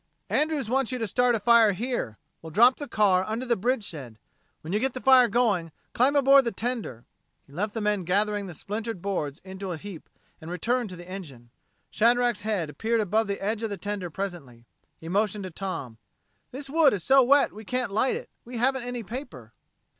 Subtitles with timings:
[0.31, 2.17] "Andrews wants you to start a fire here.
[2.41, 4.17] We'll drop the car under the bridge shed.
[4.61, 7.05] When you get the fire going, climb aboard the tender."
[7.45, 10.09] He left the men gathering the splintered boards into a heap,
[10.41, 11.51] and returned to the engine.
[11.91, 14.65] Shadrack's head appeared above the edge of the tender presently.
[14.97, 15.99] He motioned to Tom.
[16.49, 18.31] "This wood is so wet we can't light it.
[18.43, 19.53] We haven't any paper."